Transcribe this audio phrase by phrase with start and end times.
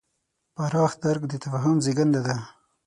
[0.55, 2.37] پراخ درک د تفاهم زېږنده دی.